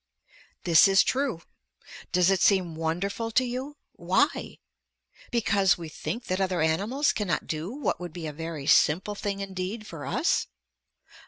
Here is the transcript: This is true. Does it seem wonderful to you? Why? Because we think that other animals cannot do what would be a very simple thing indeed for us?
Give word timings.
This 0.63 0.87
is 0.87 1.03
true. 1.03 1.43
Does 2.11 2.31
it 2.31 2.41
seem 2.41 2.73
wonderful 2.75 3.29
to 3.29 3.43
you? 3.45 3.77
Why? 3.91 4.57
Because 5.29 5.77
we 5.77 5.89
think 5.89 6.23
that 6.25 6.41
other 6.41 6.59
animals 6.59 7.13
cannot 7.13 7.45
do 7.45 7.69
what 7.71 7.99
would 7.99 8.11
be 8.11 8.25
a 8.25 8.33
very 8.33 8.65
simple 8.65 9.13
thing 9.13 9.41
indeed 9.41 9.85
for 9.85 10.07
us? 10.07 10.47